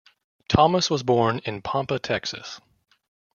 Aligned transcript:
Thomas 0.49 0.89
was 0.89 1.03
born 1.03 1.41
in 1.45 1.61
Pampa, 1.61 1.99
Texas. 1.99 2.59